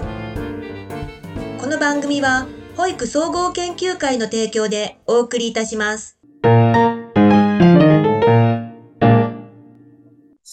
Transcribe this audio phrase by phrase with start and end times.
[0.00, 2.46] この番組は
[2.76, 6.18] 保育総合研究会の提供でお送りいたします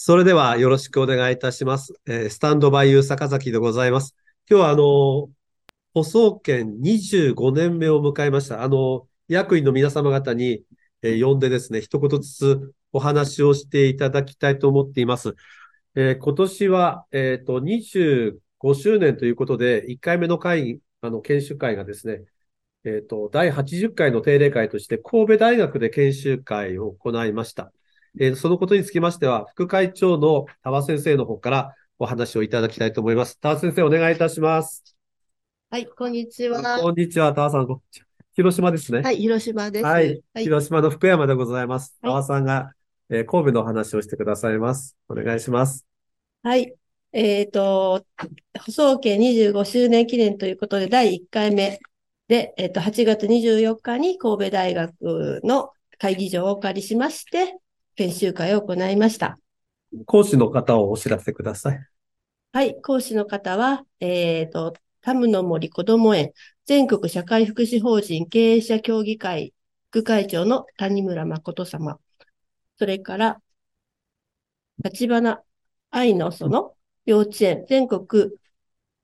[0.03, 1.93] それではよろしくお願いいたします。
[2.07, 4.15] えースタンドバイユー坂崎でございます。
[4.49, 5.29] 今日はあの、
[5.93, 8.63] 舗装研25年目を迎えました。
[8.63, 10.63] あの、役員の皆様方に、
[11.03, 15.35] えー呼んでですね、一言ずつお話をしていただきたいと思っています。
[15.95, 18.33] えー今年は、えっと、25
[18.75, 22.23] 周年ということで、1回目の会議、あの、研修会がですね、
[22.83, 27.71] えっと、第80回の定例会として、神戸大学で研修会を行いました。
[28.19, 33.39] えーそのことにつきましては、副会長の田和先生の方からお話をいただきたいと思います。
[33.39, 34.83] 田和先生、お願いいたします。
[35.69, 36.79] はい、こんにちは。
[36.81, 37.67] こんにちは、田和さん。
[37.67, 39.01] こんにちは広島ですね。
[39.01, 39.85] はい、広島です。
[39.85, 40.21] はい。
[40.33, 41.97] はい、広島の福山でございます。
[42.01, 42.73] はい田和さんが、
[43.09, 44.97] えー神戸のお話をしてくださいます。
[45.09, 45.85] お願いします。
[46.43, 46.75] はい
[47.13, 48.05] えっと、
[48.57, 51.79] 舗装家25周年記念ということで、第1回目
[52.27, 57.57] で、えっと、8月24日に神戸大学の会議場をお借りしまして、
[57.95, 59.37] 研修会を行いました。
[60.05, 61.79] 講師の方をお知らせください。
[62.53, 66.31] はい、講師の方は、えっと、タムの森こども園
[66.65, 69.53] 全国社会福祉法人経営者協議会
[69.89, 71.99] 副会長の谷村誠様。
[72.77, 73.41] それから、
[74.83, 75.41] 立花
[75.89, 76.73] 愛のその
[77.05, 78.31] 幼稚園全国、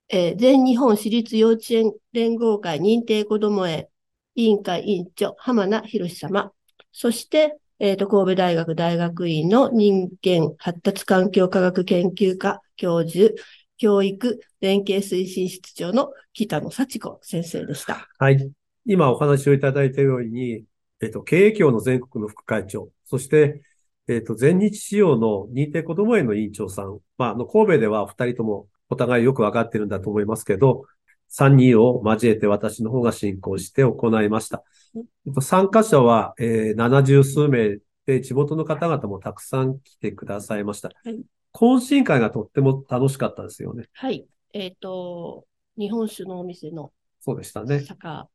[0.10, 3.88] えー全日本私立幼稚園連合会認定こども園
[4.36, 6.52] 委員会委員長浜名博様。
[6.92, 13.34] そして、えっと、神戸大学大学院の人間発達環境科学研究科教授、
[13.78, 18.08] 教育連携推進室長の北野幸子先生でした。
[18.18, 18.52] はい。
[18.86, 20.64] 今お話をいただいたように、
[21.02, 23.62] えっと、経営協の全国の副会長、そして、
[24.08, 27.00] えっと、全日仕様の認定こども園の委員長さん。
[27.18, 30.86] まあ、あの、神戸では二人ともお互いよくわかってるんだと思いますけど、
[31.28, 34.64] 三人を交えて私の方が進行して行いました。
[34.96, 40.90] えっと参加者は、えー、70数名で、地元の方々もたくさん来てくださいました。
[41.04, 41.20] はい
[41.58, 43.86] 懇親会がとっても楽しかったですよね。
[43.94, 44.28] はい。
[44.54, 47.80] えっ、と、日本酒のお店のそうでしたね。
[47.80, 48.28] 坂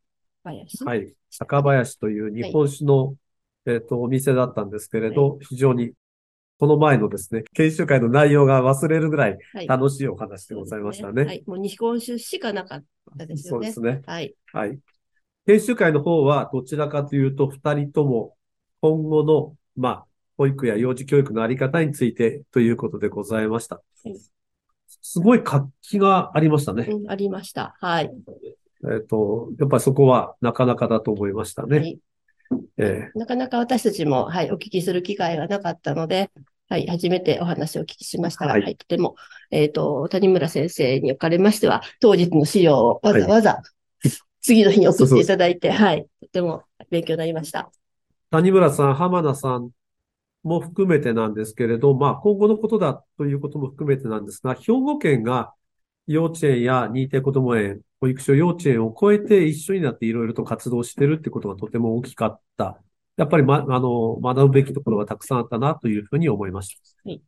[0.43, 0.85] 林。
[0.85, 1.15] はい。
[1.31, 3.15] 坂林という日本酒の、
[3.67, 5.93] えっと、お店だったんですけれど、非常に、
[6.59, 9.67] この前のですね、研修会の内容が忘れるぐらいはい。
[9.67, 11.25] 楽しいお話でございましたね。
[11.25, 11.43] はい。
[11.47, 12.85] もう日本酒しかなかっ
[13.19, 13.93] たですよねそうで。
[13.93, 14.03] すね。
[14.07, 14.35] はい。
[14.53, 14.79] はい。
[15.47, 18.37] 研修会の方は、どちらかというと、二人とも、
[18.81, 20.07] 今後の、まあ、
[20.37, 24.17] 保育や幼児教育のあり方についてということでございましたはい。
[24.89, 26.87] すごい活気がありましたね。
[26.89, 27.77] うん、ありました。
[27.81, 28.13] はい。
[28.93, 31.79] えっと、やっぱりそこはなかなかだと思いましたね。
[31.79, 31.99] はい
[32.77, 36.31] えなかなか私たちも、はい、お聞きする機会がなかったので、
[36.69, 38.47] はい、初めてお話をお聞きしました。
[38.47, 39.17] が、ははいい、とても、
[39.51, 43.63] えっ、と、谷村先生におかれましては、当日の資料をわざわざ、
[44.41, 47.71] 次の日に送っていただいて、はい、とても勉強になりました。
[48.31, 49.71] 谷村さん、浜田さん
[50.43, 55.53] も含めてなんですけれど、まあ、今後のことだということも含めてなんですが、兵庫県が
[56.07, 62.83] 幼稚園や認定こども園、保育所、幼稚園を超えて一緒になっていろいろと活動してるってことがとても大きかった。
[63.17, 66.83] やっぱり、ま、あの、学ぶべきところがたくさんあったなというふうに思いました。
[67.05, 67.23] はい。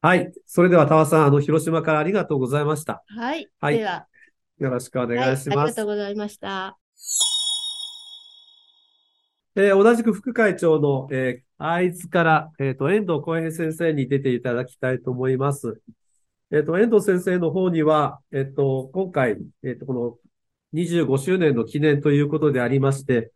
[0.00, 0.32] はい。
[0.46, 3.04] それでは、田和さん、あの、広島からありがとうございました。
[3.06, 3.50] はい。
[3.60, 4.08] はいでは、
[4.58, 5.86] よろしくおはい、願いしますありがとう。
[5.86, 6.78] ございました。
[9.56, 15.80] えー同じく副会長の、えー会津から、えっ、と、遠藤浩平先生に出ていただきたいと思います。
[16.50, 20.18] えっ、と、遠藤先生の方には、えっ、と、今回、えっ、と、この
[20.72, 23.32] 25周年の記念ということでありまして、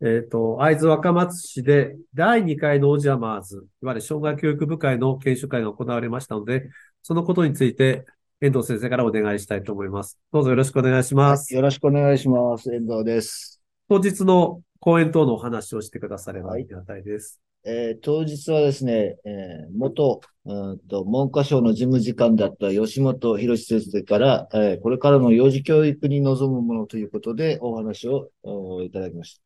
[0.00, 6.70] えっ、と、会津若松市で第2回のオージャマーズ、いわゆる障害教育部会の研修会が行われましたので、
[7.02, 8.06] そのことについて、
[8.40, 10.18] 遠藤先生からお願いしたいと思います。
[10.32, 11.54] どうぞよろしくお願いします。
[11.54, 12.74] よろしくお願いします。
[12.74, 13.62] 遠藤です。
[13.88, 17.40] 当日の講演等のお話をしてくださればありがたいです。
[17.64, 29.40] えー当日はですね、えー元、うーんと、文科省の事務次官だった吉本博先生から、えーこれからの幼児教育に臨むものということでお話をおいただきまし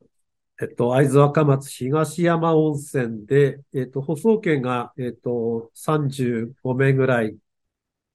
[0.59, 0.65] た。
[0.65, 7.37] えっと、会津若松東山温泉で、えっと、舗装券が、えっと、35名ぐらい。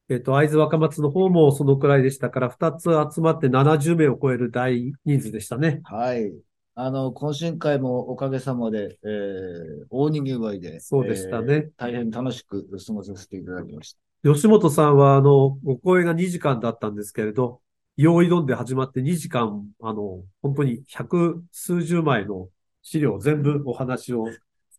[0.09, 5.81] えっと、会津若松の方もそのくらいでしたから、2つ集まって70名を超える大人数でしたね。
[5.86, 6.33] はい。
[6.75, 14.33] あの、懇親会もおかげさまで、えー大にぎわいで、そうでしたねえー大変楽しく過ごさせていただきました。
[14.33, 17.62] 吉本さんは、あの、ご講演が2時間だったんですけれど、
[17.97, 22.47] 用意どんで始まって2時間、あの、本当に百数十枚の
[22.81, 24.25] 資料全部お話を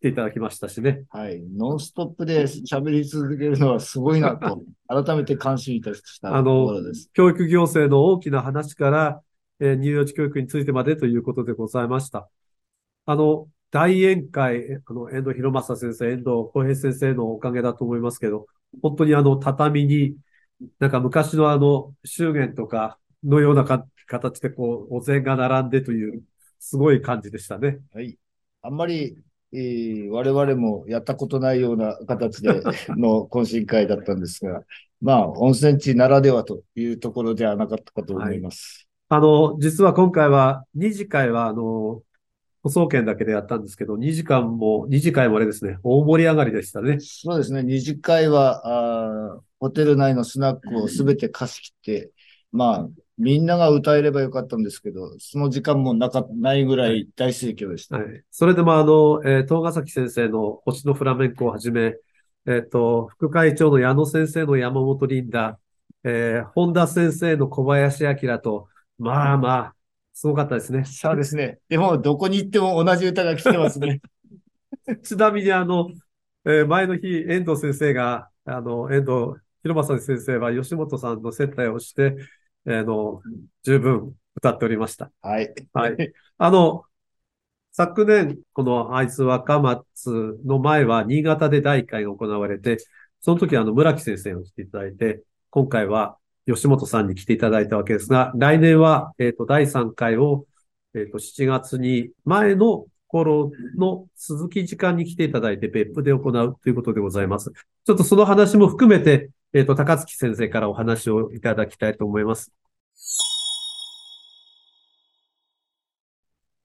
[0.03, 1.05] ていただきましたしね。
[1.09, 1.41] はい。
[1.41, 7.09] ノンストップで喋り続けるのはすごいなと、 改めて感心いたしたとあのころです。
[7.13, 9.21] 教育行政の大きな話から、
[9.63, 12.29] え乳幼児教育についてまでということでございました。
[13.05, 18.47] あの、大宴会、あの、遠藤博正先生、遠藤浩平先生のおかげだと思いますけど、
[18.81, 20.17] 本当にあの、畳に、
[20.79, 26.23] なんか昔のあの、祝言とかのようなか形でこう、お膳が並んでという、
[26.59, 27.79] すごい感じでしたね。
[27.93, 28.17] はい。
[28.61, 29.17] あんまり、
[29.51, 32.49] えー我々もやったことないような形で
[32.97, 34.63] の懇親会だったんですが、
[35.01, 38.87] まあ、温泉地ならではというところではなかったかと思います。
[39.15, 42.01] あの、実は今回は、二次会は、あの、
[42.63, 46.97] 補送券だけでやったんですけど、二時間も、二次会もあれですね、大盛り上がりでしたね。
[46.99, 47.63] そうですね。
[47.63, 52.11] 二次会は、あーホテル内のスナックをすべて貸し切って、
[52.51, 57.97] まあ、みんなが歌えればよかったんですけど、その時間もなか、ないぐらい大盛況でした。
[57.97, 58.23] はい。
[58.29, 61.95] それでもあの、えー、東ヶ崎先生の星のフラメンコをはじめ、
[62.45, 65.59] えっと、副会長の矢野先生の山本リンダ、
[66.03, 68.67] えー本田先生の小林明と、
[68.97, 69.75] まあまあ、
[70.13, 70.85] すごかったですね。
[70.85, 71.59] そうですね。
[71.69, 74.01] でも、どこに行っても同じ歌が来てますね。
[75.03, 75.89] ちなみにあの、
[76.45, 82.15] えー前の日、遠藤先生が、あの、遠藤博正先生は吉本さんの接待をして、
[82.65, 83.21] えーあの、
[83.63, 85.11] 十分歌っておりました。
[85.21, 85.53] はい。
[85.73, 86.13] はい。
[86.37, 86.85] あの、
[87.71, 92.77] 昨年、この会津若松の前は新潟で第1回が行われて、
[93.21, 100.45] その時あの村木先生を来ていただいて、今回は吉本さんに来ていただいたわけですが、来年は、えっと、第3回を、
[100.93, 107.51] えっと、7月に前の頃の続き時間に来ていただいて別府で行うということでございます。
[107.85, 112.51] ちょっとその話も含めて、えっと、高槻先生からお話をいただきたいと思います。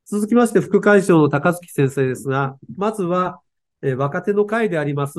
[0.07, 3.41] 続きまして、副会長の高槻先生ですが、まずは、
[3.83, 5.19] えー若手の会であります、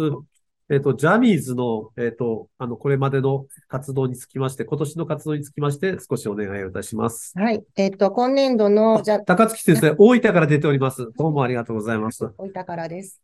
[0.72, 7.34] えっ、と、ジャニーズの、えっ、と、あの、これまでの活動につきまして、今年の活動につきまして、少しお願いをいたします。
[7.36, 7.64] はい。
[7.76, 11.12] えっと、今年度の、じゃ、高槻先生、 大分から出ております。
[11.18, 12.24] どうもありがとうございます。
[12.38, 13.20] 大分からです。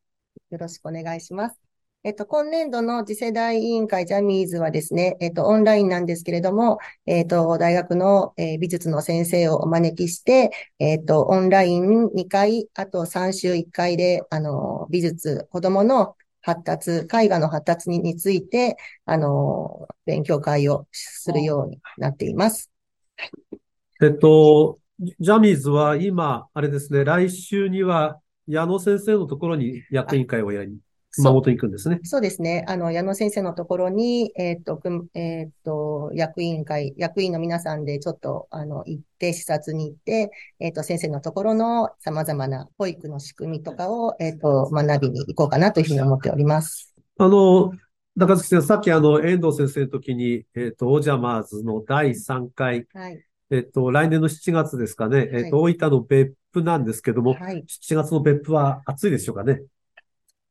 [0.49, 1.59] よろしくお願いします。
[2.03, 10.49] えっと、今年度の次世代委員会ジャニーズはですね、えっと、オンラインなんですけれども、えっと、大学の、えー美術の先生をお招きして、
[10.79, 16.15] えっと、オンライン2回、あと3週1回で、あの、美術、子供の
[16.45, 22.69] 発達、絵画の発達にについて、あの、勉強会をするようになっています。
[23.99, 30.77] えっと、ジャニーズは今、あれですね、来週には矢野先生のところに役員会をやり、
[31.15, 31.99] 熊本に行くんですね。
[32.03, 32.65] そうですね。
[32.67, 46.93] あの、矢野先生のところに、えっと、くんえっと、役員会、役員の皆さんでちょっと、あの、行って、視察に行って、えっと、先生のところの様々な保育の仕組みとかを、えっと、学びに行こうかなというふうに思っております。
[47.17, 47.71] あの、
[48.17, 53.21] 高槻先生、さっきあの、遠藤先生の時に、えっと、オージャマーズの第3回、はい。
[53.51, 57.63] えっと、来年の7月ですかね、えっと、大分の別府なんですけども、はい。
[57.67, 59.61] 7月の別府は暑いでしょうかね。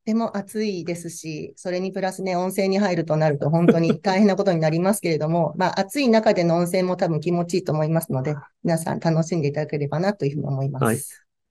[0.05, 10.85] でも暑いですし、それにプラスね、温泉に入るとなると本当に大変なことになりますけれども、 まあ暑い中での温泉も多分気持ちいいと思いますので、皆さん楽しんでいただければなというふうに思います。
[10.85, 10.99] はい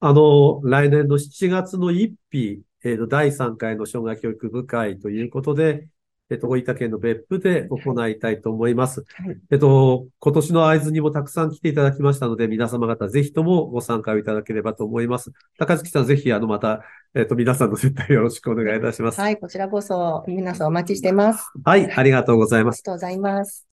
[0.06, 5.88] あの、来年の7月の1日、えっと、第3回の障害教育部会ということで、
[6.34, 9.02] えっと、大分県の別府で行いたいと思います。
[9.02, 15.32] はいえっと、今年の会津にもたくさん来ていただきましたので、皆様方ぜひともご参加をいただければと思います。
[15.60, 16.82] 高槻さん、ぜひ、あの、また、
[17.14, 19.22] えっと、皆さんの接待よろしくお願いいたします。
[19.22, 21.52] はい、こちらこそ皆さんお待ちしてます。
[21.64, 22.78] はい、ありがとうございます。
[22.78, 23.68] ありがとうございます。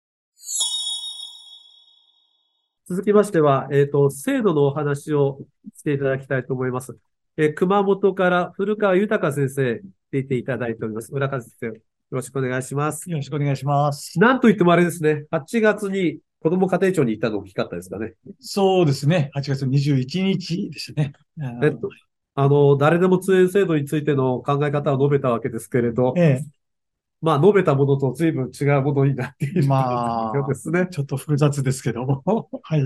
[2.89, 5.39] 続きましては、えっと、制度のお話を
[5.77, 6.97] していただきたいと思います。
[7.37, 11.09] えー熊本から古川豊先生出ていただいております。
[11.13, 11.73] 浦川先生、よ
[12.17, 13.09] ろしくお願いします。
[13.09, 14.19] よろしくお願いします。
[14.19, 18.13] なんと言ってもあれですね、8月に子ども家庭庁に行ったの大きかったですかね。
[18.39, 19.29] そうですね。
[19.35, 21.13] 8月21日でしたね。
[21.41, 21.89] あえっと、
[22.35, 26.41] あの、誰でも通園制度についての考え方を述べたわけですけれど、え
[27.21, 30.87] まあ、述べたものと随分違うものになっているまあようですねえ、。
[30.87, 32.23] ちょっと複雑ですけども。
[32.63, 32.83] はい。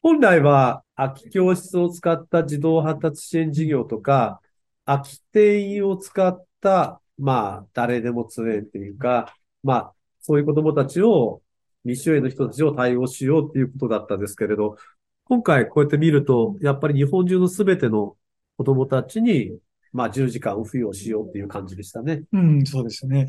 [0.00, 4.40] 本来は空き教室を使った児童発達支援事業とか、
[4.86, 11.42] 空き定員を使った、まあ、誰でも通園っていうか、まあ、そういう子供たちを、
[11.84, 14.76] 未就園の人たちを対応しようっていうことだったんですけれど、
[15.24, 18.16] 今回こうやって見ると、やっぱり日本中のすべての
[18.56, 19.58] 子供たちに、
[19.92, 22.22] まあ、10時間を付与しようっていう感じでしたね。
[22.32, 23.28] うん、そうですね。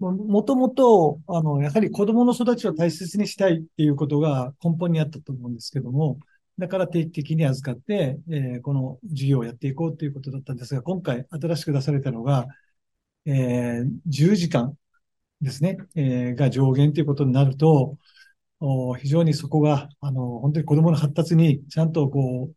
[0.00, 6.18] もともと、あの、やはり子供の育ちを大切にしたいっていうことが根本にあったと思うんですけども、
[6.58, 12.46] だから定期的に預かって、えーこの事業をやっていこうということだったんですが、今回新しく出されたのが、
[13.26, 14.74] えー10時間
[15.40, 17.98] ですね、えーが上限ということになると、
[18.60, 22.56] お非常にそこが、あの、本当に子供の発達にちゃんとこう、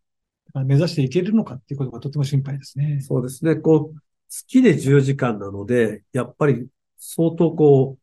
[0.53, 2.99] まあ目指していけるのかっていうことがとても心配ですね。
[3.01, 3.55] そうですね。
[3.55, 6.67] こう、月で10時間なので、やっぱり
[6.97, 7.97] 相当こ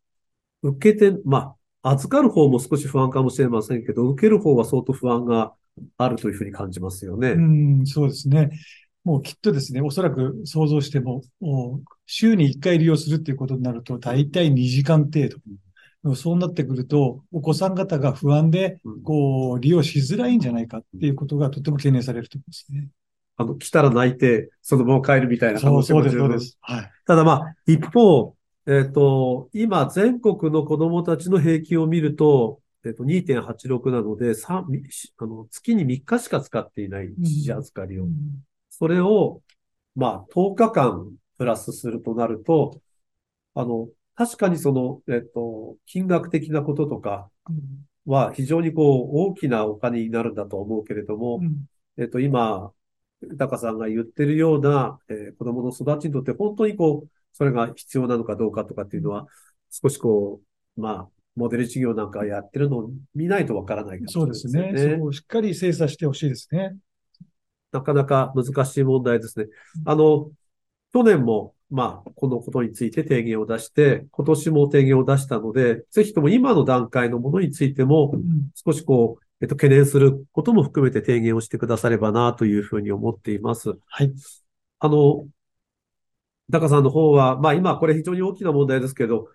[0.62, 5.54] う、受けて、まあ、預かる方も少し不安かもしれませんけど、受ける方は相当不安が
[5.98, 7.30] あるというふうに感じますよね。
[7.30, 7.40] う
[7.82, 8.50] ん、そうですね。
[9.04, 15.38] もうきっとですね、おそらく想像しても、もう週に1回利用するっていうことになると、大体2時間程度。
[16.02, 22.88] でもそうなってくると、お子さん方が不安で、うんこう、利用しづらいんじゃないかっていうことがとても懸念されると思いますね。
[23.36, 26.58] あの、来たら泣いて、そのまま帰るみたいな可能性そう、そうです、そうです。
[26.60, 26.90] はい。
[27.06, 28.34] ただまあ、一方、
[28.66, 34.66] えっと、今、全国の子供たちの平均を見ると、えっと、2.86なので、三
[35.18, 38.06] あの、月に3日しか使っていない一時預かりを。
[38.80, 39.42] それを、
[39.94, 42.80] まあ、10日間プラスするとなると、
[43.54, 47.30] あの、確かにその、えっと、金額的なこととか
[48.06, 51.66] は非常にこう、大きなお金になるんだと思うけれども、うん
[51.98, 52.72] えっと、今、
[53.22, 59.26] 豊さんが言ってるような、えー子供の育ちにとって本当にこう、それが必要なのかどうかとかっていうのは、
[59.70, 60.40] 少しこ
[60.76, 64.90] う、まあ、モデル事業なんかやってるのを見ないとわからないかもしれないそうですね。
[64.90, 66.76] よそこをしっかり精査してほしいですね。
[67.72, 69.46] なかなか難しい問題ですね。
[69.84, 70.30] あの、
[70.92, 83.70] 去年も、まあ、このことについて提言を出して、今年も提言を出したので、ぜひとも今の段階のものについても、うん少しこう、えっと、懸念することも含めて提言をしてくださればな、というふうに思っています。
[83.86, 84.12] はい。
[84.80, 85.28] あの、
[86.50, 89.28] 高さんの方は、まあ今これ非常に大きな問題ですけど、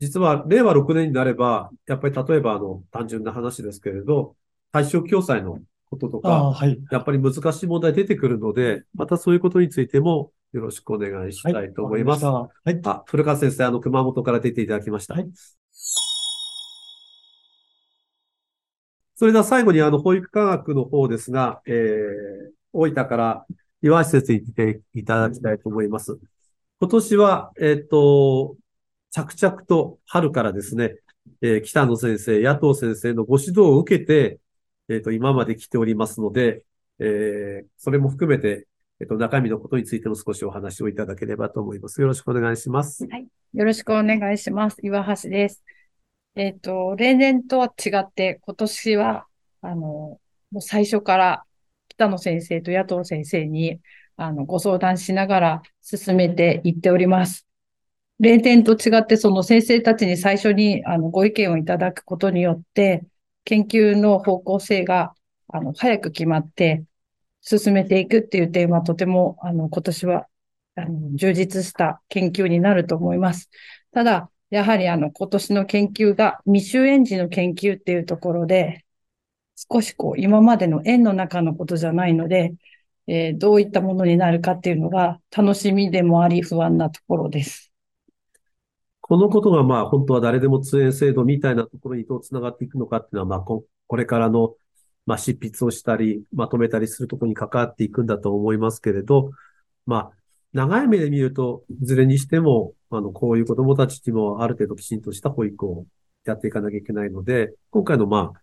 [0.00, 4.34] 実は令和6年になれば、やっぱり例えばあの、単純な話ですけれど、
[4.72, 5.58] 対象共済の
[5.90, 6.80] こととか、はい。
[6.90, 12.24] やっぱり難しい問題出てくるので、またそういうことについてもよろしくお願いしたいと思います。
[12.24, 13.00] わかりましたはい。
[13.00, 15.14] あ、古川先生、あの、熊本から出ていただきました。
[15.14, 15.28] はい
[19.16, 23.46] それでは最後に、あの、保育科学の方ですが、えー、大分から
[23.82, 26.18] 岩橋先生に来ていただきたいと思います。
[26.80, 28.56] 今年は、えっと、
[29.10, 30.94] 着々と春からですね、
[31.42, 34.40] えー北野先生、野党先生のご指導を受けて、
[34.90, 36.64] えっと、今まで来ておりますので、
[36.98, 38.66] えー、それも含めて、
[39.00, 42.00] えっと、中身のことについても少しお話をいただければと思います。
[42.00, 43.06] よろしくお願いします。
[43.54, 44.78] よろしくお願いします。
[44.82, 45.62] 岩橋です。
[46.34, 49.26] えっと、例年とは違って、今年は、
[49.62, 50.20] あの、も
[50.54, 51.44] う最初から
[51.88, 53.80] 北野先生と野党先生に、
[54.16, 57.46] あの、ご相談しながら進めていっております。
[58.18, 63.04] 例年と違って、その先生たちに最初に、あの、ご意見をいただくことによって、
[63.44, 65.14] 研究の方向性が、
[65.48, 66.84] あの、早く決まって、
[67.42, 70.26] 進めていくっていう点はとても、あの、今年は
[70.76, 73.50] あの充実した研究になると思います。
[73.92, 78.84] ただ、やはりあの今年の研究が未就園児の研究っていうところで、
[79.72, 82.54] 少しこう今までの園の中のことじゃないので、
[83.06, 87.69] えーどういったものになるかっていうのが楽しみでもあり不安なところです。
[89.10, 94.54] このことが、まあ、本当は誰でも通園制度みたいなところにどうつながっていくのかっていうのは、まあ、こ、これからの、
[95.04, 99.32] まあ、執筆をしたり、まとめたりするところに関わっていくんだと思いますけれど、
[99.84, 100.10] まあ、
[100.52, 105.86] 長い目で見ると、いずれにしても、あの、こういう子供たちにもある程度きちんとした保育を
[106.24, 108.40] やっていかなきゃいけないので、今回の、まあ、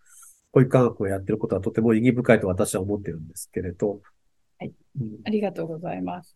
[0.51, 4.01] 保育科学をやってることはとても意義深いと私は思ってるんですけれど、
[4.59, 4.74] はい。
[5.00, 5.07] うん。
[5.24, 6.36] ありがとうございます。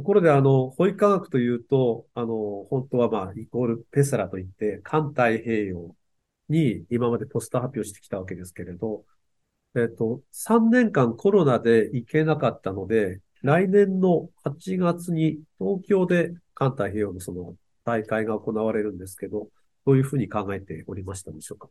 [0.00, 5.94] ところで、あの、保育科学というと、あの、本当はまあ、イコールペセラといって、環太平洋
[6.48, 9.04] に今までポスター発表してきたわけですけれど、
[9.76, 17.54] えっと、3年間コロナで行けなかったので、来年の8月に東京で環太平洋のその
[17.84, 19.48] 大会が行われるんですけど、
[19.86, 21.68] どういうふうに考えておりましたでしょうか？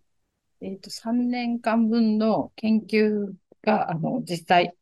[0.61, 3.33] えっと、3年間分の研究
[3.63, 4.75] が、あの、実際、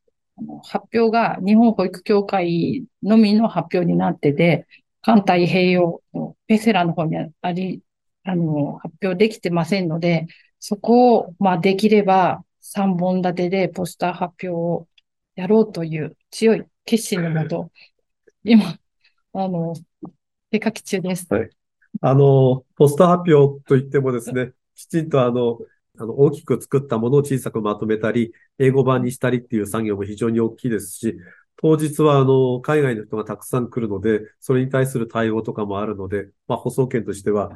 [0.64, 4.68] 発表が日本保育協会のみの発表になってて、
[5.02, 7.82] 環太平洋のペセラの方にあり、
[8.24, 10.28] あの、発表できてませんので、
[10.60, 14.88] そこを、まあ、できれば3本立てでポスター発表を
[15.36, 17.72] やろうという強い決心のもと、
[18.44, 18.78] 今、
[19.34, 19.74] あの、
[20.52, 21.28] 手書き中です。
[22.02, 25.60] あの、ポスター発表といってもですね、きちんとあの、
[25.98, 31.18] あの、大きく作ったものを小さくまとめたり、英語版にしたりっていう作業も非常に大きいですし、
[31.58, 37.52] 当日はあの、海外の人がたくさん来るので、それに対する対応とかもあるので、まあ、舗装券としては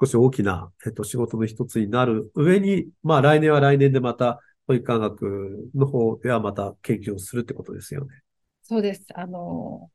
[0.00, 8.22] 少し大きな、えっと、仕事の一つになる上に、まあ、来年は来年でまた保育科学の方ではまた研究をするってことですよね。
[8.62, 9.04] そうです。
[9.14, 9.90] あの、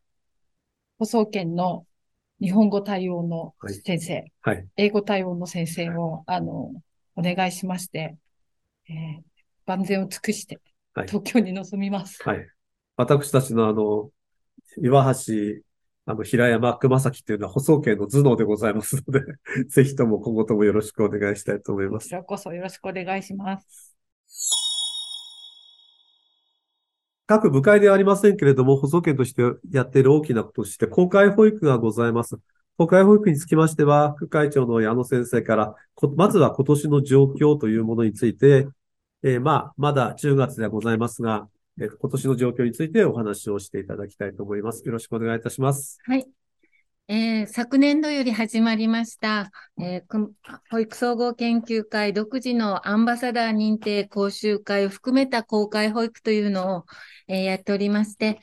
[0.99, 1.87] 放送圏の
[2.39, 4.67] 日本語対応の先生、はい。
[4.77, 6.71] 英語対応の先生を、あの、
[7.19, 8.17] お願いしまして、
[8.89, 9.29] えー
[9.69, 10.59] 万全を尽くして、
[10.95, 12.17] はい東京に臨みます。
[12.23, 12.47] はい。
[12.97, 14.09] 私たちのあの、
[14.81, 15.61] 岩橋、
[16.05, 19.21] あの、平山熊崎っていうのは、舗装系の頭脳でございますので、
[19.69, 22.05] ぜひとも今後ともよろしくお願いしたいと思います。
[22.05, 23.95] こちらこそよろしくお願いします。
[27.27, 32.39] 各部会ではありませんけれども、補助犬としてやっている大きなこととして、公開保育がございます。
[32.79, 35.75] 公開保育につきましては、副会長の矢野先生から、
[36.15, 38.69] まずは今年の状況というものについて、
[39.21, 44.85] えーまあ、まだ10月ではございますが、えー今年の状況についてお話をしていただきたいと思います。
[44.85, 45.99] よろしくお願いいたします。
[46.05, 46.25] はい。
[47.09, 50.27] えー昨年度より始まりました、えー
[50.69, 56.85] 保育総合研究会独自のアンバサダー認定講習会を含めた公開保育というのを、
[57.27, 58.39] えーやっておりまして、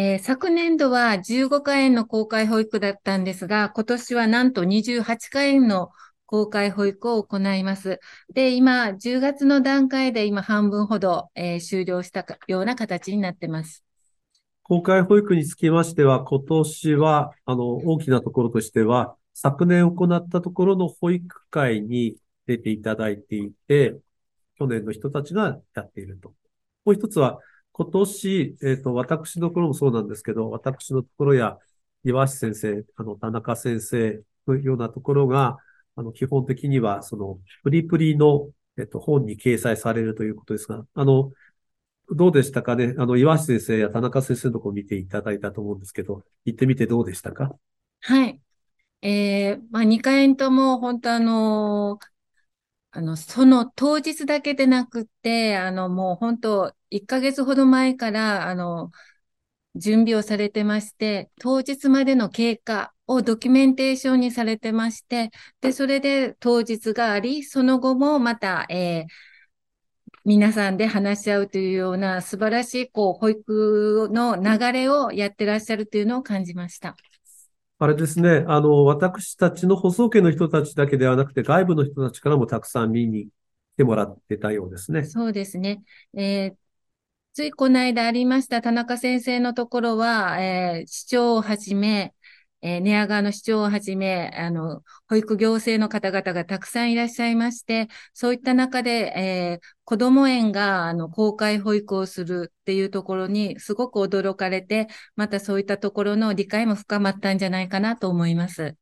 [0.00, 5.90] えー昨年度は15回の公開保育だったんですが、今年はなんと28回の
[6.24, 7.98] 公開保育を行います。
[8.32, 13.82] で、今、10月の段階で今半分ほど、えー終了したような形になってます。
[14.62, 22.14] 公開保育につきましては、今年は、あの、大きなところとしては、昨年行ったところの保育会に
[22.46, 23.96] 出ていただいていて、
[24.60, 26.34] 去年の人たちがやっていると。
[26.84, 27.40] もう一つは、
[27.78, 31.56] 今年、えっと、私のところもそうなんですけど、私のところや、
[32.04, 35.58] 岩橋先生、あの、田中先生のようなところが、
[35.94, 41.30] あの、基本的には、その、プリプリの、えっと、本に掲載されるということですが、あの、
[42.10, 42.94] どうでしたかね？
[42.98, 47.54] あの、岩橋先生や田中先生のところ見ていただいたと思うんですけど、行ってみてどうでしたか？
[48.00, 48.40] はい。
[49.02, 51.98] えー、まあ、2回とも、本当あの
[52.90, 58.90] あの、その当日だけでなくて、あの、もう本当、1ヶ月ほど前から、あの、
[59.76, 69.12] 準備をされてまして、当日までの経過をドキュメンテーションにされてまして、で、それで当日があり、その後もまた、えー
[70.24, 76.96] 皆さんで話し合うというような素晴らしい、こう、保育の流れをやってらっしゃるというのを感じました。
[77.80, 83.30] あれですね、あの、私たちの舗装家の人たちだけではなくて、外部の人たちからもたくさん見に来
[83.78, 85.04] てもらってたようですね。
[85.04, 85.82] そうですね。
[86.14, 86.67] えー
[87.34, 92.14] ついこの間ありました田中先生のところは、えー市長をはじめ、
[92.62, 108.76] えー寝屋川の市長をはじめ、あの、保育行政の方々がたくさんいらっしゃいまして、そういった中で、えー子ども園が、あの、公開保育をするっていうところにすごく驚かれて、またそういったところの理解も深まったんじゃないかなと思います。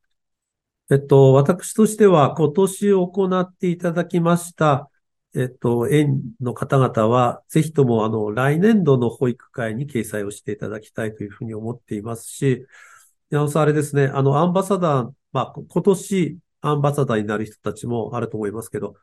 [0.89, 4.89] えっと、私としては今年行っていただきました、
[5.37, 12.65] えっと、園の方々は、ぜひともあの、来年度の保育会に掲載をしていただきたいというふうに思っていますし、
[13.29, 18.95] 矢野さんあれですね、あの、アンバサダー、まあ、今年アンバサダーになる人たちもあると思いますけど、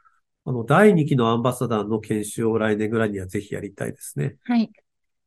[0.44, 4.36] あの、第2期のアンバサダーの研修を来年ぐらいにはぜひやりたいですね。
[4.42, 4.70] はい。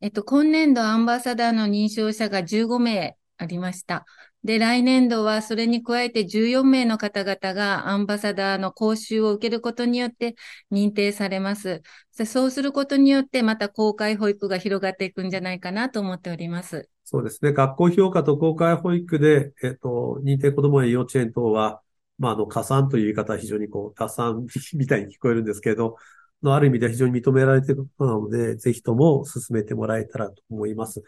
[0.00, 4.04] えっと、今年度アンバサダーの認証者が15名ありました。
[4.44, 10.36] で、来年度はそれに加えて14名の方々がアンバサダーの講習を受けることによって
[10.70, 11.82] 認定されます。
[12.12, 16.88] そうすることによってまた公開保育が広がっていくんじゃないかなと思っております。
[17.04, 17.52] そうですね。
[17.52, 21.80] 学校評価と公開保育で、えっと、認定こども園幼稚園等は、
[22.18, 25.96] まあ、あの、加算という言い方は非常にこう、打算 みたいに聞こえるんですけど、
[26.42, 31.02] のある意味では非常に認められていることなので、ぜひとも進めてもらえたらと思います。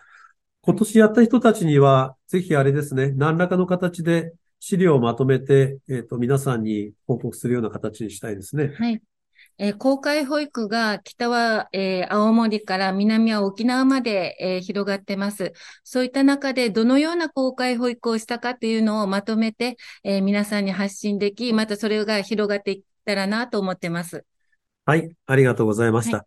[0.62, 8.72] 今年やった人たちには、ぜひあれですね、何らかの形で資料をまとめて、えっと、皆さんに報告するような形にしたいですね。
[8.76, 9.00] はい。
[9.56, 15.52] えー公開保育が北は、えー青森から南は沖縄まで、えー広がってます。
[15.82, 24.24] そういった中でどのような公開保育をしたかというのをまとめて、えー皆さんに発信でき、またそれが広がっていったらなと思ってます。
[24.84, 26.26] はい、ありがとうございました。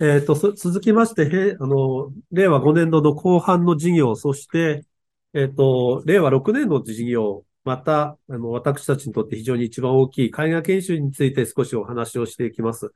[0.00, 4.84] えっと、続きまして、あの、令和5年度の後半の事業、そして、
[5.32, 12.92] えっと、令和6年の事業、また、あの、私たちにとって非常に一番大きい海外研修について少しお話をしていきます。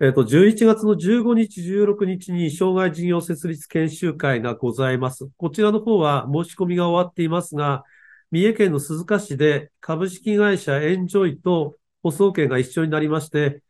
[0.00, 5.28] えっと、11月の15日、16日に障害事業設立研修会がございます。
[5.38, 7.84] こちらの方は申し込みが終わっていますが、
[8.32, 13.61] 三重県の鈴鹿市で株式会社エンジョイと舗装券が一緒になりまして、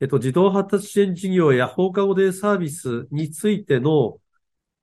[0.00, 4.18] えっと、児童発達支援事業や放課後デイサービスについての、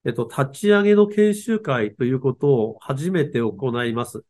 [0.03, 4.25] えっと、立ち上げの研修会ということを初めて行います。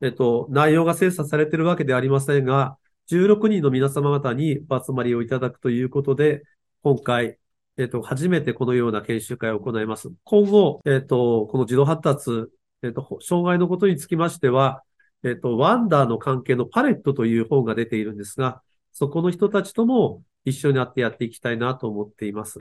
[0.00, 2.78] えっと、内容が精査されているわけではありませんが、
[3.10, 6.42] 16人の皆様方にお集まりをいただくということで、
[6.82, 7.38] 今回、
[7.76, 10.10] えっ、と、初めてこのような研修会を行います。
[10.24, 12.46] 今後、えっ、と、この自動発達、
[12.82, 14.82] えっ、と、障害のことにつきましては、
[15.22, 22.58] えっ、と、ワンダーの関係のパレットという本が出ているんですが、そこの人たちとも一緒になってやっていきたいなと思っています。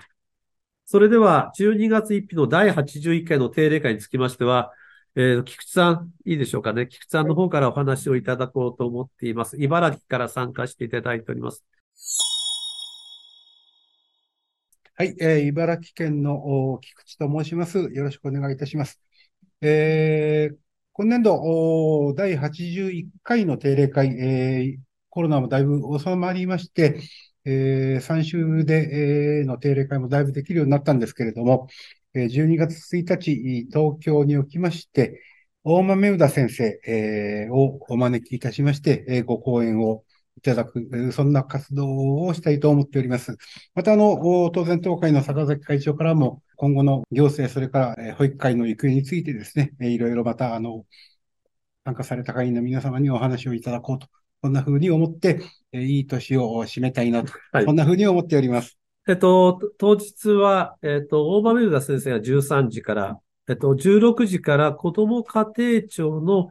[0.85, 4.71] それでは、12月1日の第81回の定例会につきましては、
[5.15, 6.87] えー、菊池さん、いいでしょうかね。
[6.87, 9.57] 菊池さんの方からお話をいただこうと思っています。
[9.61, 11.63] 茨城から参加していただいております。
[14.95, 17.77] はい、えー、茨城県の菊池と申します。
[17.77, 19.01] よろしくお願いいたします。
[19.61, 20.55] えー、
[20.93, 26.99] 今年度お第81回の定例会、えー、コロナもだいぶ収まりまして、
[27.49, 31.67] えー、3週で、えー、の定例会もだいぶできるようになったんですけれども、
[32.13, 35.21] えー、12月1日、東京におきまして、
[35.63, 40.03] 大豆宇田先生、えー、をお招きいたしまして、えー、ご講演を
[40.37, 43.35] いただく、そんな活動をしたいと思っております。
[43.75, 50.85] また、あの、当然、東海の坂崎会長からも、今後の行政、それから、え保育会の行方についてですね、えーいろいろまた、あの、
[51.85, 54.07] 参加された会員の皆様にお話をいただこうと、
[54.41, 58.77] こんな風に思って、えーいい年を締めたいなと、はいこんな風に思っております。
[59.07, 66.49] えっと、当日は、えっと、大豆宇田先生が13時から、えっと、16時から子ども家庭庁の、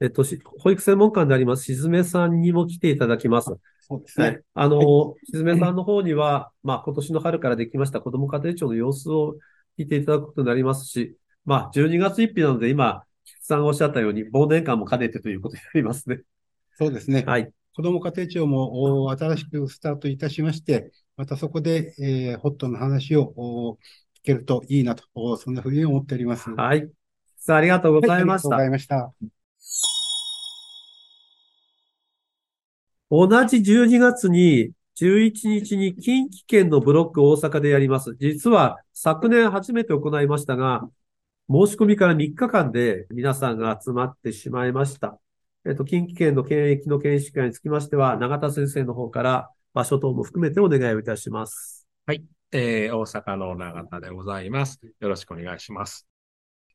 [0.00, 3.52] えっと、し保育専門官であります、しずめさんにも来ていただきます。
[3.80, 4.40] そうですねはい。。
[4.54, 9.36] あの、しずめさんの方には、まあ、今年の春からできました子ども家庭庁の様子を
[9.78, 16.20] 聞いていただくことになりますし、まあ、12月1日なので、今、菊池さんがおっしゃったように、忘年会も兼ねてということになりますね。
[16.78, 17.24] そうですね。
[17.26, 17.52] はい。
[17.74, 23.78] 子ども家庭庁もお新しくスタートいたしまして、またそこで、えーホットな話をお聞
[24.22, 26.48] けるといいなと、おそんな風に思っております。
[26.50, 26.88] はい。
[27.36, 28.56] さあ、ありがとうございました。
[28.56, 29.28] はいありがとうございました。
[33.10, 38.16] 同じ12月に、11日に近畿圏のブロック大阪でやります。
[38.20, 40.88] 実は昨年初めて行いましたが、
[41.50, 45.18] 申し込みから3日間で皆さんが集まってしまいました。
[45.68, 51.86] えっと、近畿圏の検疫の研修会につきましては、永田先生の方から場所等も含めてお願いをいたします。
[52.52, 54.80] えー大阪の永田でございます。
[55.00, 56.06] よろしくお願いします。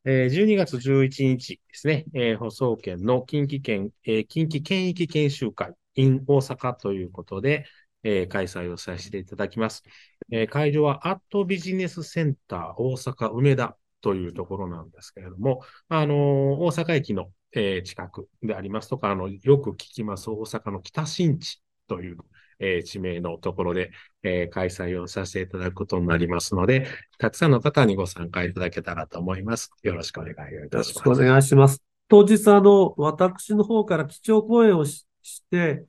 [0.04, 7.66] えー12月11日ですね、えー放送圏の近畿圏、えー近畿県域研修会 in 大阪ということで、
[8.04, 9.82] えー開催をさせていただきます。
[10.30, 16.16] えー会場はアットビジネスセンター大阪梅田というところなんですけれども、あのー
[16.58, 22.18] 大阪駅の、えー近くでありますとか、あの、よく聞きます大阪の北新地という、
[22.58, 23.90] えー地名のところで、
[24.22, 26.88] えー開催をさせていただくことになりますので、
[27.18, 29.70] たくさんの方にご参加いただけたらと思います。
[29.82, 30.36] よろしくお願いい
[30.70, 31.06] たします。
[31.06, 31.82] よろしくお願いします。
[32.08, 35.04] 当日、あの、私の方から基調講演をし
[35.50, 35.86] て、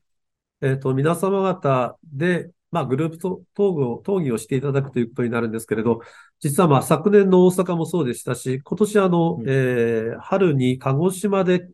[0.61, 6.01] えっと、皆様方で、まあ、グループ討議を、討議をしていただくということになるんですけれど、
[6.39, 11.67] 実はまあ、昨年の大阪もそうでしたし、今年あの、うんえー春に鹿児島で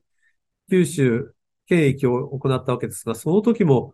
[0.70, 1.34] 九州
[1.68, 3.94] 検疫を行ったわけですが、その時も、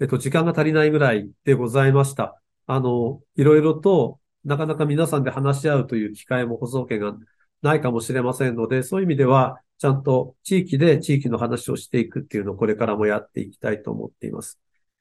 [0.00, 2.40] えっと、時間が足りないぐらいでございました。
[2.66, 7.16] あの、いろいろと、なかなか皆さんで話し合うという機会も放送権が
[7.62, 14.58] ないかもしれませんので、そういう意味では、ちゃんと地域で地域の話をしていくっていうのをこれからもやっていきたいと思っています。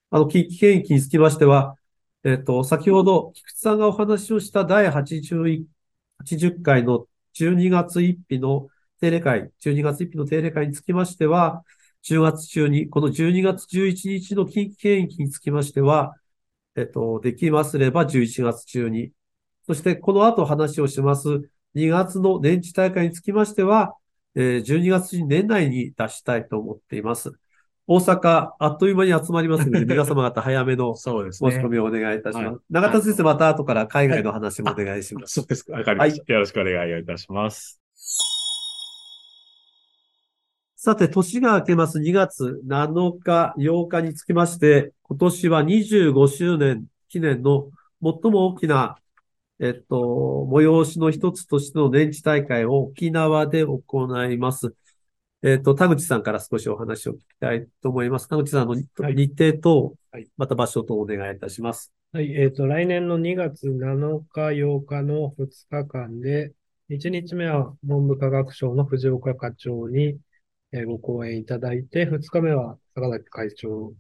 [0.09, 1.75] あの、近畿圏域につきましては、
[2.25, 8.67] えっと、先ほど菊池さんがお話をした第80回の12月1日の
[8.99, 11.63] 定例会、12月1日の定例会につきましては、
[12.01, 16.15] 10月中に、この12月11日の近畿圏域につきましては、
[16.75, 19.11] えっと、できますれば11月中に、
[19.67, 23.95] そしてこの後話をします2月の年次大会につきましては、
[24.35, 27.33] えー12月に年内に出したいと思っています。
[27.87, 31.69] 大阪、あっという間に集まりますので、 皆様方早めのそうですね申し込。
[31.69, 32.57] みをお願いいたしますはい。
[32.71, 35.35] 永田先生、また後から海外の話もお願いします。
[35.35, 35.73] そうですか。
[35.73, 36.33] わかりました。
[36.33, 37.79] よろしくお願いをいたします。
[40.75, 47.69] さて、年が明けます2月7日、8日につきまして、今年は25周年記念の
[48.01, 48.95] 最も大きな、
[49.59, 54.75] えっと、催しの一つとしての年次大会を沖縄で行います。
[55.45, 58.27] えっと、田口さんから少しお話を聞きたいと思います。
[58.27, 61.93] 田口さんの日程とはい、また場所とお願いいたします。
[62.13, 66.51] はい、えっと、来年の2月7日、8日の2日間で、
[66.89, 70.17] 1日目は文部科学省の藤岡課長に
[70.71, 73.93] えーご講演いただいて、2日目は坂崎会長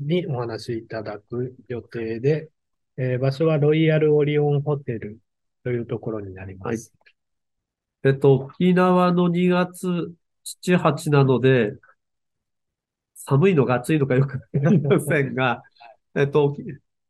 [0.00, 2.50] にお話しいただく予定で、
[2.96, 5.18] えー場所はロイヤルオリオンホテル
[5.62, 6.92] というところになります。
[8.04, 10.12] えっと、沖縄の2月
[10.62, 11.72] 7、8なので、
[13.14, 15.62] 寒いのか暑いのかよくわかりませんが、
[16.14, 16.56] えっと、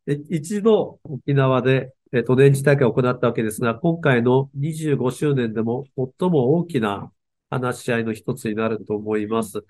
[0.07, 7.13] え一度沖縄で、えっと、年次大会を行ったわけですが、今回の25周年でも最も大きな
[7.51, 9.65] 話し合いの一つになると思います。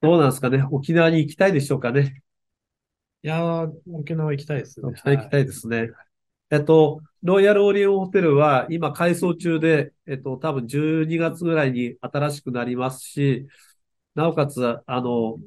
[0.00, 0.64] どうなんですかね？
[0.70, 2.22] 沖縄に行きたいでしょうかね？
[3.22, 4.88] いやー、沖縄行きたいですね。
[4.88, 5.90] 沖縄行きたいですね。
[6.50, 13.46] えっと、ロイヤルオリオンホテルは今改装中で、えっと、多分12月ぐらいに新しくなりますし、
[14.14, 15.38] なおかつ、あの、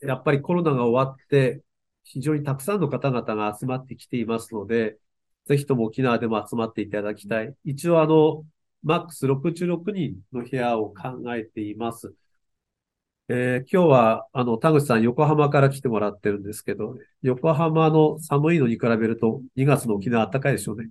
[0.00, 1.62] やっぱりコロナが終わって、
[2.04, 4.98] 非常にたくさんの方々が集まってきていますので、
[5.46, 7.54] ぜひとも沖縄でも集まっていただきたい。
[7.64, 8.44] 一応あの、
[8.82, 12.14] マックス66人の部屋を考えています。
[13.28, 20.90] えー今日は、あの、田口さん、横浜から来てもらってるんですけど、横浜の寒いのに比べると、2月の沖縄暖かいでしょうね。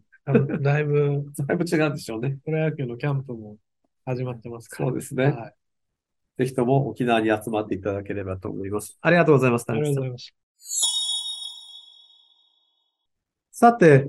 [0.62, 2.38] だいぶ、 だいぶ違うんでしょうね。
[2.44, 3.58] プロ野球のキャンプも
[4.06, 4.90] 始まってますから。
[4.90, 5.26] そうですね。
[5.26, 5.56] はい。
[6.38, 8.98] ぜひとも沖縄に集まっていただければと思います。
[9.02, 10.02] ありがとうございます、田ありが口さん。
[10.02, 10.36] とうございました。
[13.52, 14.08] さて、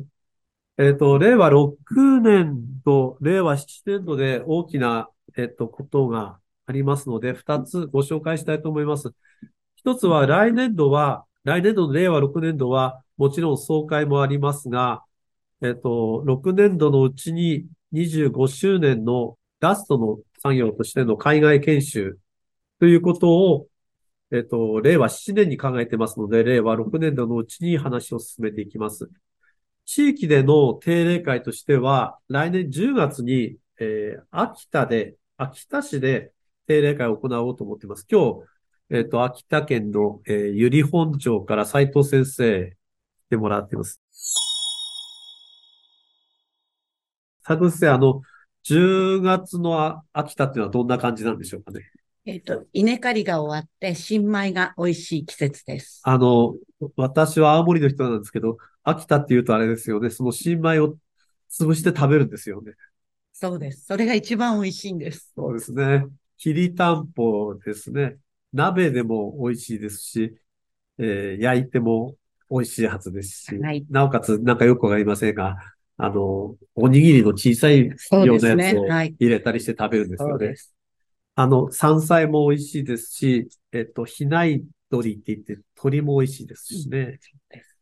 [0.78, 9.12] えっと、令和6年と令和7年度で大きな、えっと、ことがありますので、2つご紹介したいと思います。
[9.76, 15.04] 一つは来年度は、来年度の令和6年度は、もちろん総会もありますが、
[15.62, 22.18] えっと、6年度のうちに25周年のラストの作業としての海外研修
[22.80, 23.68] ということを、
[24.32, 29.08] えっと、令和7年に考えてますので、令和6年度のうちに話を進めていきます。
[29.84, 36.32] 地域での定例会としては、来年10月に、えー秋田で、秋田市で
[36.66, 38.06] 定例会を行おうと思っています。
[38.10, 38.46] 今日、
[38.90, 42.76] えっと、秋田県の、えー、由利本町から斉藤先生
[43.26, 44.00] 来てもらっています。
[47.44, 48.22] 斉藤先生、あの、
[48.64, 51.90] 10月のあ秋田っていうのはどんな感じなんでしょうかね。
[52.24, 56.00] えっと、稲刈りが終わって、新米が美味しい季節です。
[56.04, 56.54] あの、
[56.94, 60.10] 私は青森の人なんですけど、秋田っていうとあれですよね。
[60.10, 60.96] その新米を
[61.50, 62.74] 潰して食べるんですよね。
[63.32, 63.86] そうです。
[63.86, 65.32] それが一番美味しいんです。
[65.34, 66.04] そうですね。
[66.42, 68.16] きりたんぽですね。
[68.52, 70.36] 鍋でも美味しいですし、
[70.98, 72.16] えー焼いても
[72.50, 75.56] 美味しいはずですし、はいなおかつなんかよくわかりませんが、
[75.98, 77.88] あの、おにぎりの小さい
[78.24, 80.56] ようなやつをねはい入れたりして食べるんですよねそうで。
[80.56, 80.74] す。
[81.34, 87.20] あの、山菜も美味しいですし、えっと、比内鶏って言って鶏も美味しいですしね。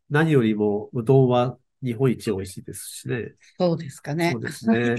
[0.09, 3.33] 何よりもうどんは日本一美味しいですしね。
[3.57, 4.31] そうですかね。
[4.31, 4.95] そうですね。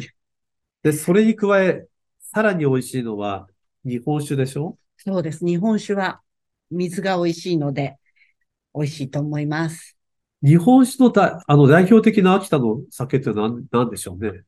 [0.82, 1.86] で、それに加え、
[2.20, 3.48] さらに美味しいのは
[3.84, 4.76] 日本酒でしょ？
[4.96, 5.44] そうです。
[5.44, 6.20] 日本酒は
[6.70, 7.96] 水が美味しいので、
[8.74, 9.96] 美味しいと思います。
[10.42, 14.42] 日本酒のだ、あの代表的な秋田の酒って何、何でしょうね？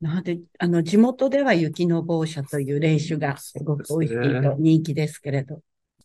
[0.00, 5.60] なので、あの、地元では雪の坊社という冷酒がすごく美味しいと人気ですけれど。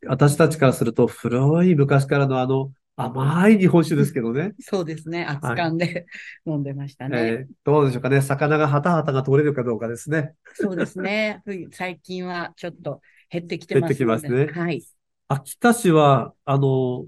[0.07, 4.53] 私たちからすると古い昔からのあの甘い日本酒ですけどね。
[4.59, 5.25] そうですね。
[5.25, 6.05] 熱燗で
[6.45, 7.17] 飲んでましたね。
[7.19, 8.21] えーどうでしょうかね。
[8.21, 10.33] 魚がハタハタが取れるかどうかですね。
[10.53, 11.41] そうですね。
[11.45, 14.45] 冬 最近はちょっと減ってきて減ってますので。
[14.45, 14.61] きますね。
[14.61, 14.83] はい。
[15.27, 17.05] 秋田市は、あの、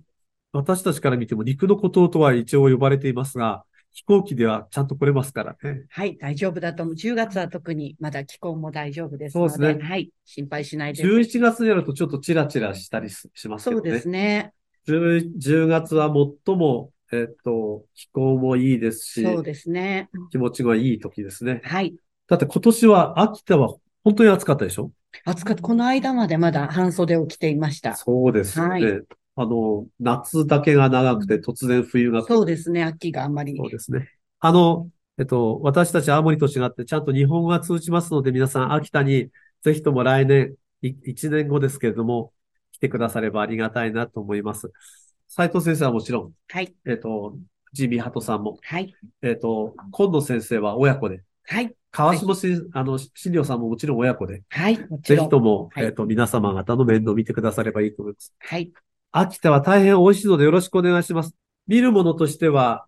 [0.54, 5.84] 私たちから見ても陸の孤島とは一応呼ばれていますが、飛行機ではちゃんと来れますからね。
[5.90, 6.96] はい、大丈夫だと思う。
[6.96, 11.04] 10月は特にまだ気候も大丈夫ですので、そうですねはい、心配しないで。
[11.04, 13.90] 11月になるとちょっとチラチラしたりししますけどね。
[13.90, 14.54] そうですね。
[14.88, 16.14] 10, 10月は
[16.46, 20.10] 最も、えっと、気候もいいですし、そうですね。
[20.32, 21.62] 気持ちがいい時ですね。
[21.64, 21.96] はい。
[22.28, 24.92] だって今年は秋田は本当に暑かったでしょ？
[25.26, 25.62] 暑かった。
[25.62, 27.96] この間までまだ半袖を着ていました。
[27.96, 28.70] そうですよね。
[28.72, 29.04] はい
[29.36, 32.84] あの、夏だけが長くて突然冬が来るそうですね。
[32.84, 33.58] 秋があんまり。
[33.58, 34.12] そうですね。
[34.40, 39.30] あの、えっと、私たち青森と違ってちゃんと日本語が通じますので、皆さん秋田に
[39.64, 42.43] ぜひとも来年、い1年後ですけれども、来
[42.84, 44.72] てくださればありがたいなと思います。
[45.28, 46.76] 斉藤先生はもちろん、はい。
[46.86, 47.38] えっと、
[47.72, 48.94] ジミハトさんも、はい。
[49.22, 51.74] えっと、今野先生は親子で、はい。
[51.92, 54.78] 川島し、あの、新庄さんももちろん親子で、はい。
[55.04, 55.16] ぜ。
[55.16, 58.34] ひとも、はいえっと、皆様方の面倒を見てくださればいいと思います。
[58.40, 58.72] はい。
[59.12, 61.34] 秋田は大変美味しいのでよろしくお願いします。
[61.68, 62.86] 見るものとしては、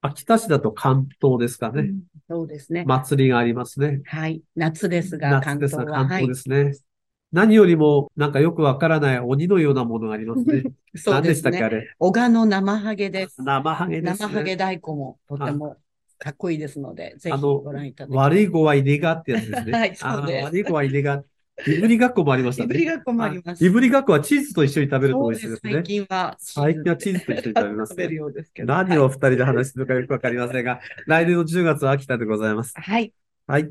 [0.00, 1.90] 秋田市だと関東ですかね。
[2.28, 2.84] そうですね。
[2.86, 4.00] 祭りがありますね。
[4.04, 4.42] はい。
[4.54, 5.78] 夏ですが、夏関東は。
[5.80, 6.93] ですが関はい東ですね。
[7.34, 10.62] 何よりも、なんかよくわからない鬼のようなものがありますね。
[10.94, 11.76] そうです何でしたっけ、あね。
[11.76, 11.94] れ？
[11.98, 13.42] 小鹿の生ハゲです。
[13.42, 14.28] 生ハゲですね。
[14.28, 15.76] 生ハゲ太鼓もとても
[16.18, 18.18] かっこいいですので、ぜひご覧いただきたい。
[18.18, 19.72] 悪い子は稲がってやつですね。
[19.76, 21.24] はいそうです悪い子は稲が。
[21.66, 22.66] いぶりがっこもありましたね。
[22.66, 25.72] いぶりがっこもありますいぶりがっこはチーズと一緒に食べると美味しいですね。
[25.72, 28.74] 最近は最近はチーズと一緒に食べます、食べるようですけど。
[28.74, 32.74] 何を二人で話してるのかよくわかりませんが、来年の10月は秋田でございます。
[32.76, 33.12] はい。
[33.46, 33.70] はい。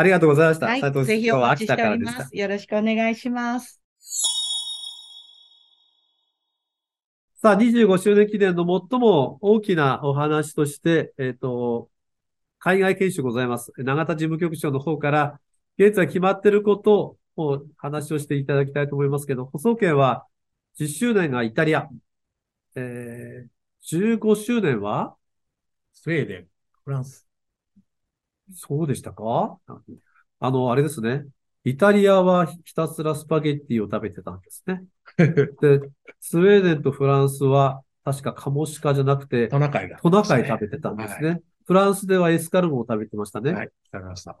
[0.00, 0.66] ありがとうございました。
[0.66, 0.80] はい。
[0.80, 2.36] 斉藤ぜひ今日は秋お待ちして田からでしたおります。。
[2.36, 3.82] よろしくお願いします。
[7.42, 11.90] さあ、25周年記念の最も大きなお話として、えっ、と、
[12.58, 13.72] 海外研修ございます。
[13.76, 15.38] 永田事務局長の方から、
[15.78, 20.24] 現在決まっていることを話をしていただきたいと思いますけど、細県は
[20.78, 21.88] 10周年がイタリア、
[22.74, 25.14] えー、15周年は？
[25.92, 26.46] スウェーデン、
[26.84, 27.29] フランス。
[28.54, 29.58] そうでしたか？
[30.40, 31.24] あの、あれですね。
[31.64, 34.84] イタリアはひたすらスパゲッティを食べてたんですね。
[35.60, 35.80] で、
[36.18, 41.42] スウェーデンとフランスは確かカモシカじゃなくて、トナカイだ、トナカイ食べてたんですね。
[41.66, 43.52] フランスではエスカルゴを食べてましたね。
[43.52, 44.38] はい、食べました。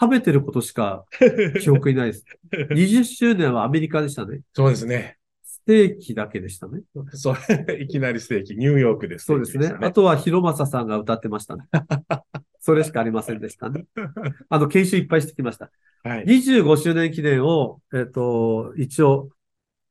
[0.00, 1.04] 食べてることしか
[1.60, 2.24] 記憶にないです。
[2.70, 4.40] 20周年はアメリカでしたね。
[4.54, 5.18] そうですね。
[5.42, 6.80] ステーキだけでしたね。
[7.10, 7.36] そう、
[7.78, 9.74] いきなりステーキ、ニューヨークです、そうですね。
[9.82, 11.64] あとは広正さんが歌ってましたね。
[12.60, 13.86] それしかありませんでしたね。
[14.48, 15.70] あの、研修いっぱいしてきました。
[16.02, 19.30] はい、25周年記念を、えっ、と、一応、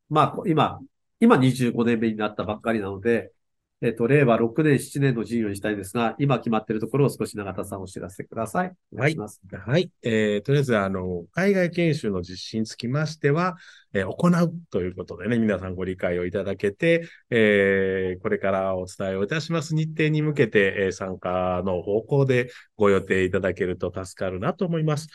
[0.09, 0.79] まあ、今、
[1.19, 3.31] 今25年目になったばっかりなので、
[3.79, 8.71] えっ、と、令和6年、7年の授業にしたいですが、今決まっているところを少し永田さんお知らせください。
[8.91, 9.39] お願いします。
[9.51, 9.91] はい。
[10.01, 13.55] えー、とりあえず、あの、海外研修の実施につきましては、
[13.93, 25.07] えー、行うということでね、皆さんご理解をいただけて、えー、これからお伝えをいたします日程に向けて、えー、参加の方向でご予定いただけると助かるなと思います。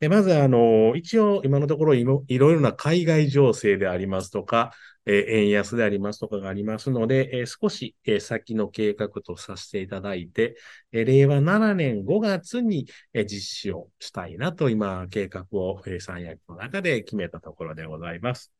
[0.00, 4.72] でまず、あの、一応、今のところいろいろな海外情勢でありますとか、
[5.06, 10.56] えー、円安でありますとかがありますので、えー、少し、えー、先の計画とさせていただいて、
[10.92, 18.52] え令和7年5月に、え実施をしたいなと、今、計画を、え三役の中で決めたところでございます。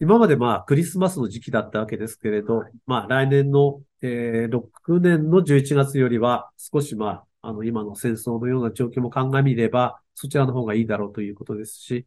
[0.00, 12.06] 今までまあ、クリスマスの時期だったわけですけれど、まあ、来年の、え6年の11月よりは、少しまあ、あの、今の戦争のような状況も鑑みれば、そちらの方がいいだろうということですし、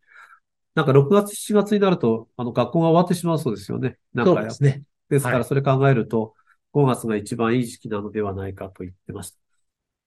[0.75, 3.97] なんか6月、7月になると、あの、学校が終わってしまうそうですよね。
[4.13, 4.83] なんかそうですね。
[5.09, 6.35] ですから、それ考えると、
[6.71, 9.37] 5月が一番いい時期なのではないかと言ってました。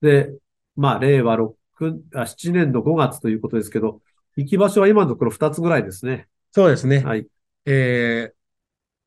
[0.03, 0.33] で、
[0.77, 4.01] まあ、令和6、あ、7年の5月ということですけど、
[4.37, 6.29] 行き場所は今のところ2つぐらいですね。
[6.53, 7.01] そうですね。
[7.01, 7.27] はい。
[7.67, 8.35] えー、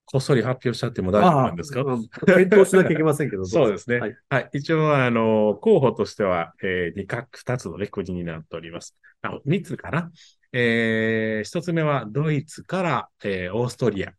[0.05, 1.83] こっそり発表しちゃっても大丈夫なんですか？
[2.25, 3.45] 検討しなきゃいけませんけど。
[3.45, 3.99] そうですね。
[3.99, 4.17] はい。
[4.29, 8.95] はい、一応、あの、候補としては、えー、2か、2つのね、国になっております。
[9.21, 10.11] あ、3つかな？
[10.51, 14.13] えー、1つ目はドイツから、えー、オーストリア。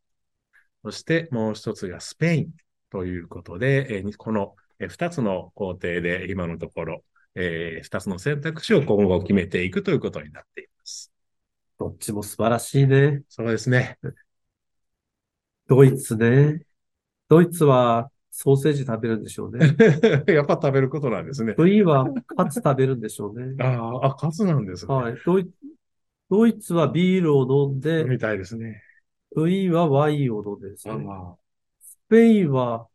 [0.82, 2.50] そしてもう1つがスペイン
[2.90, 7.04] ということで、えー、この2つの工程で今のところ、
[7.36, 11.12] えー、2つの選択肢を今後決めていくということになっています。
[11.78, 13.22] どっちも素晴らしいね。
[13.28, 13.98] そうですね。
[15.66, 16.62] ドイツね。
[17.28, 19.74] ドイツはソーセージ食べるんでしょうね。
[20.28, 21.54] やっぱ食べることなんですね。
[21.56, 23.54] 冬はカツ食べるんでしょうね。
[23.64, 24.94] ああ、カツなんですね。
[24.94, 25.14] はい。
[25.24, 25.50] ドイ
[26.30, 28.82] ドイツはビールを飲んで、みたいですね。
[29.34, 30.94] 冬はワインを飲んでですね。
[31.80, 32.86] スペインは、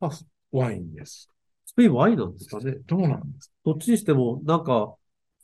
[0.00, 0.10] あ、
[0.50, 1.30] ワインです。
[1.64, 2.76] スペインワインなんですかね。
[2.86, 3.54] どうなんですか？
[3.64, 4.94] どっちにしても、なんか、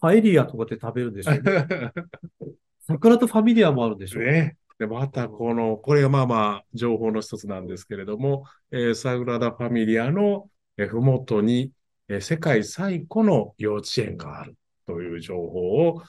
[0.01, 1.43] パエリアとかで食べるんでしょうね。
[2.87, 4.57] 桜とファミリアもあるんでしょうね。
[4.79, 11.73] で、またこの、これがまあまあ、情報の一つなんですけれども、えー、サグラダ・ファミリアの、えー、ふもとに、
[12.09, 16.03] えー、世界最古の幼稚園があるという情報を、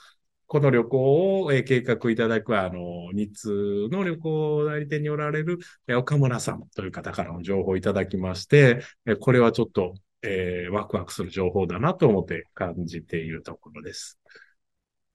[0.45, 14.19] この旅行を、えー、計画いただく、あの、日通の旅行代理店におられる、えー、岡村さんという方からの情報をいただきまして、えー、これはちょっと、えー、ワクワクする情報だなと思って感じているところです。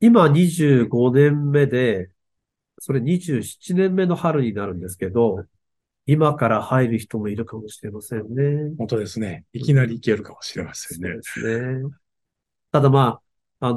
[0.01, 2.11] 今25年目で、
[2.85, 5.43] それ27年目の春になるんですけど、
[6.05, 8.75] 今から入る人もいるかもしれませんね。
[8.77, 9.47] 本当ですね。
[9.55, 11.09] いきなり行けるかもしれませんね。
[11.23, 11.91] そうですね。
[12.73, 13.21] ただま
[13.59, 13.75] あ、あの、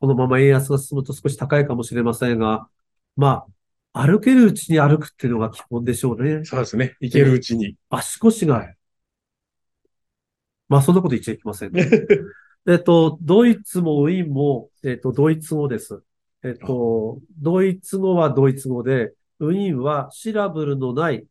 [0.00, 2.66] このまま円安が進むと少し高いかもしれませんが、
[3.14, 3.44] ま
[3.92, 6.44] あ、歩けるうちに歩くっていうのが基本でしょうね。
[6.44, 6.96] そうですね。
[6.98, 7.76] 行けるうちに。
[7.90, 8.74] 足腰が。
[10.68, 11.88] まあ、そんなこと言っちゃいけません、ね。
[12.66, 16.02] えっと、ドイツもウィーンも、えっと、ドイツ語です。
[16.42, 21.24] えっと、ドイツ語はドイツ語で、ウィーンはシラブルのない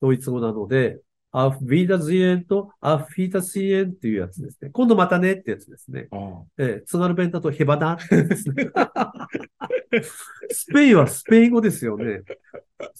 [0.00, 1.00] ドイツ語なので、
[1.30, 4.70] アフビーダズイエンとアフィータシエンっていうやつですね。
[4.70, 6.08] 今度またねってやつですね。
[6.56, 8.70] えー、津軽弁だとヘバナってですね。
[10.50, 12.22] スペインはスペイン語ですよね。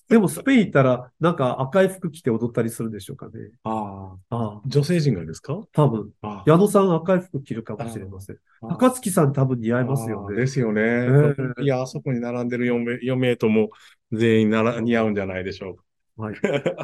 [0.09, 3.33] でもスペイン行ったら、なんか赤い服着て踊ったりするんでしょうかね。
[3.63, 4.61] ああ。
[4.67, 5.61] 女性陣がですか？
[5.73, 6.11] 多分。
[6.47, 8.39] 矢野さん赤い服着るかもしれません。
[8.61, 10.37] 高槻さん多分似合いますよね。
[10.37, 10.81] ですよね。
[10.83, 13.71] えー、いや、あそこに並んでる4名 ,4 名とも
[14.13, 15.85] 全員なら似合うんじゃないでしょうか。
[16.23, 16.35] はい。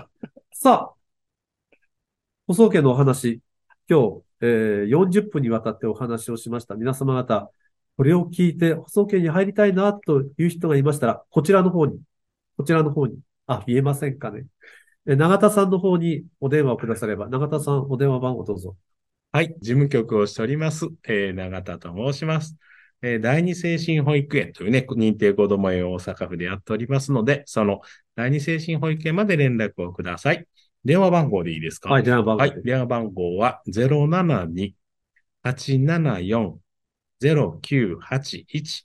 [0.52, 0.94] さあ、
[2.46, 3.40] 放送権のお話、
[3.88, 6.74] 今日、えー、40分にわたってお話をしました。
[6.74, 7.50] 皆様方、
[7.97, 12.01] これを聞いて放送権に入りたいなという人がいましたら、こちらの方に、
[12.57, 14.47] こちらの方に、あ、見えませんかね。
[15.07, 18.76] え永田さんの方にお電話をくだされば、永田さん、お電話番号どうぞ。
[19.32, 22.57] はい、事務局をしております、えー永田と申します。
[23.03, 27.80] えー第二精神保育園というね、認定こども園を大阪府でやっておりますので、その
[28.16, 30.47] 第二精神保育園まで連絡をください。
[30.84, 31.90] 電話番号でいいですか？
[31.90, 32.40] はい、電話番号。
[32.40, 33.61] はい、電話番号は
[37.23, 38.85] 072-874-0981。